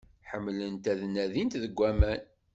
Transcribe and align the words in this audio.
Ḥemmlent 0.29 0.85
ad 0.91 0.99
nadint 1.13 1.59
deg 1.63 1.77
aman. 1.89 2.21